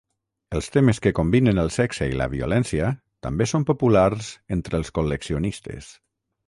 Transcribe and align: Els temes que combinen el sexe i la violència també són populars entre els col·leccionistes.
Els 0.59 0.69
temes 0.75 0.99
que 1.05 1.11
combinen 1.19 1.59
el 1.63 1.69
sexe 1.75 2.07
i 2.13 2.17
la 2.23 2.29
violència 2.33 2.91
també 3.27 3.49
són 3.53 3.69
populars 3.73 4.35
entre 4.59 4.83
els 4.83 4.93
col·leccionistes. 4.99 5.95